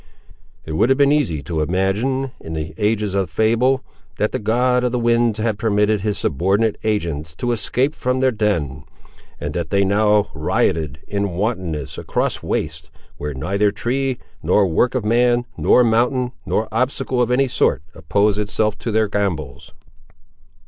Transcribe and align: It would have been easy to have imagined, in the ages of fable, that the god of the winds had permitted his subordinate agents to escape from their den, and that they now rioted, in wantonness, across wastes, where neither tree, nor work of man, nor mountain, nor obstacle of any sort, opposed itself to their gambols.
It 0.65 0.73
would 0.73 0.89
have 0.89 0.97
been 0.97 1.11
easy 1.11 1.43
to 1.43 1.59
have 1.59 1.69
imagined, 1.69 2.31
in 2.39 2.53
the 2.53 2.73
ages 2.75 3.13
of 3.13 3.29
fable, 3.29 3.83
that 4.17 4.31
the 4.31 4.39
god 4.39 4.83
of 4.83 4.91
the 4.91 4.97
winds 4.97 5.37
had 5.37 5.59
permitted 5.59 6.01
his 6.01 6.17
subordinate 6.17 6.75
agents 6.83 7.35
to 7.35 7.51
escape 7.51 7.93
from 7.93 8.19
their 8.19 8.31
den, 8.31 8.83
and 9.39 9.53
that 9.53 9.69
they 9.69 9.85
now 9.85 10.31
rioted, 10.33 11.01
in 11.07 11.33
wantonness, 11.33 11.99
across 11.99 12.41
wastes, 12.41 12.89
where 13.17 13.35
neither 13.35 13.69
tree, 13.69 14.17
nor 14.41 14.65
work 14.65 14.95
of 14.95 15.05
man, 15.05 15.45
nor 15.55 15.83
mountain, 15.83 16.31
nor 16.47 16.67
obstacle 16.71 17.21
of 17.21 17.29
any 17.29 17.47
sort, 17.47 17.83
opposed 17.93 18.39
itself 18.39 18.75
to 18.79 18.89
their 18.89 19.07
gambols. 19.07 19.71